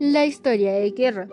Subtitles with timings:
[0.00, 1.28] La historia de guerra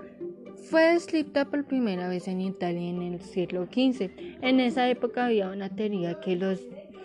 [0.69, 4.09] fue descrita por primera vez en Italia en el siglo XV.
[4.41, 6.59] En esa época había una teoría que los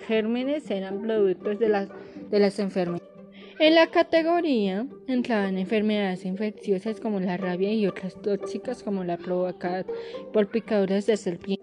[0.09, 1.89] gérmenes eran productos de las,
[2.33, 3.09] de las enfermedades.
[3.61, 9.87] En la categoría entraban enfermedades infecciosas como la rabia y otras tóxicas como la provocada
[10.33, 11.63] por picaduras de serpiente.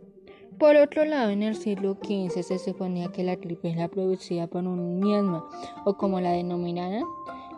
[0.58, 4.64] Por otro lado, en el siglo XV se suponía que la gripe la producida por
[4.66, 5.46] un miasma
[5.84, 7.04] o como la denominaban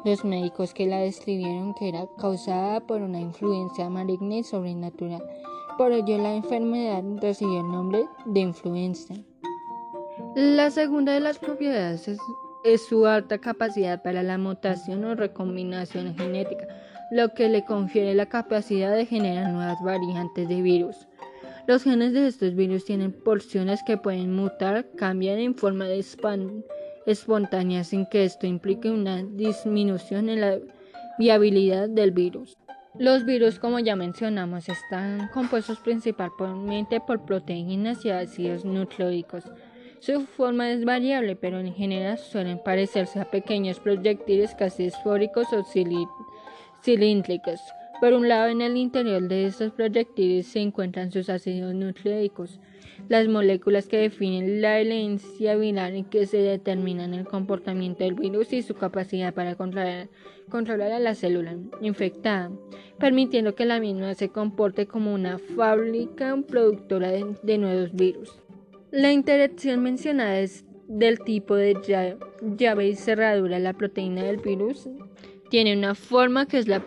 [0.04, 5.23] los médicos que la describieron que era causada por una influencia maligna y sobrenatural.
[5.78, 9.14] Por ello la enfermedad recibió el nombre de influenza.
[10.36, 12.08] La segunda de las propiedades
[12.64, 16.68] es, su alta capacidad para la mutación o recombinación genética,
[17.12, 20.95] lo que le confiere la capacidad de generar nuevas variantes de virus.
[21.68, 26.04] Los genes de estos virus tienen porciones que pueden mutar, cambiar en forma de
[27.05, 30.59] espontánea sin que esto implique una disminución en la
[31.18, 32.58] viabilidad del virus.
[33.00, 39.45] Los virus, como ya mencionamos, están compuestos principalmente por proteínas y ácidos nucleicos.
[40.00, 45.64] Su forma es variable, pero en general suelen parecerse a pequeños proyectiles casi esfóricos o
[46.84, 47.62] cilíndricos.
[48.02, 52.59] Por un lado, en el interior de estos proyectiles se encuentran sus ácidos nucleicos,
[53.09, 58.53] las moléculas que definen la herencia viral y que se determinan el comportamiento del virus
[58.53, 60.09] y su capacidad para controlar,
[60.49, 62.49] controlar a la célula infectada,
[62.97, 68.41] permitiendo que la misma se comporte como una fábrica productora de nuevos virus.
[68.89, 71.77] La interacción mencionada es del tipo de
[72.57, 73.59] llave y cerradura.
[73.59, 74.89] La proteína del virus
[75.52, 76.80] tiene una forma que es la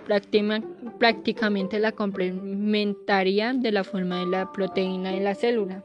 [0.99, 5.85] prácticamente la complementaria de la forma de la proteína de la célula.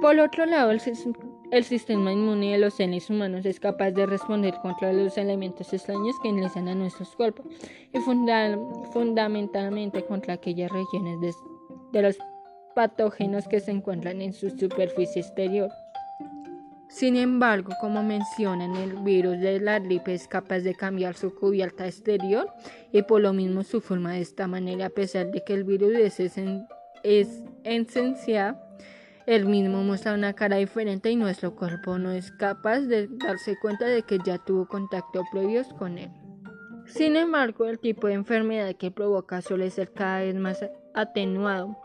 [0.00, 4.92] Por otro lado, el, sistema inmune de los seres humanos es capaz de responder contra
[4.92, 7.44] los elementos extraños que ingresan a nuestros cuerpos
[7.92, 7.98] y
[8.92, 11.36] fundamentalmente contra aquellas regiones
[11.92, 12.16] de los
[12.74, 15.68] patógenos que se encuentran en su superficie exterior.
[16.88, 21.86] Sin embargo, como mencionan, el virus de la gripe es capaz de cambiar su cubierta
[21.86, 22.50] exterior
[22.92, 25.92] y por lo mismo su forma de esta manera, a pesar de que el virus
[25.96, 26.18] es,
[27.02, 28.58] es esencial,
[29.26, 33.84] el mismo muestra una cara diferente y nuestro cuerpo no es capaz de darse cuenta
[33.84, 36.10] de que ya tuvo contacto previos con él.
[36.86, 41.76] Sin embargo, el tipo de enfermedad que provoca suele ser cada vez más atenuado,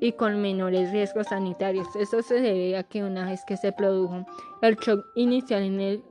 [0.00, 1.86] y con menores riesgos sanitarios.
[1.94, 4.26] Esto se debe a que una vez que se produjo
[4.62, 6.02] el shock inicial en el,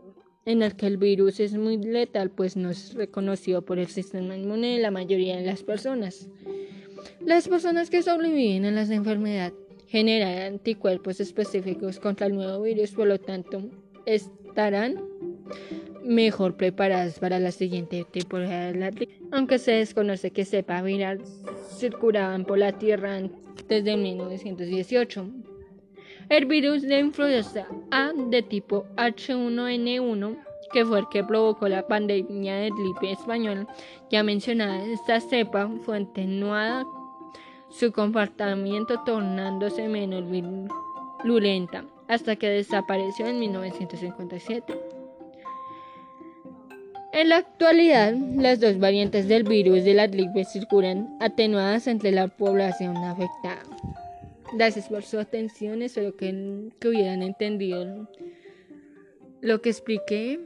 [0.45, 4.37] en el que el virus es muy letal, pues no es reconocido por el sistema
[4.37, 6.29] inmune de la mayoría de las personas.
[7.25, 9.53] Las personas que sobreviven a las enfermedades
[9.87, 13.63] generan anticuerpos específicos contra el nuevo virus, por lo tanto,
[14.05, 15.01] estarán
[16.09, 18.91] mejor preparadas para la siguiente temporada de la
[19.31, 21.21] aunque se desconoce que sepa viral
[21.77, 23.21] circulaban por la Tierra
[23.67, 25.27] desde 1918.
[26.29, 30.37] El virus de influenza A de tipo H1N1,
[30.73, 33.67] que fue el que provocó la pandemia de gripe española,
[34.09, 36.87] ya mencionada, esta cepa fue atenuada
[37.69, 44.88] su comportamiento tornándose menos virulenta hasta que desapareció en 1957.
[47.11, 52.27] En la actualidad, las dos variantes del virus de la gripe circulan atenuadas entre la
[52.27, 53.63] población afectada.
[54.53, 58.07] Gracias por su atención, espero que, que hubieran entendido
[59.41, 60.39] lo que expliqué.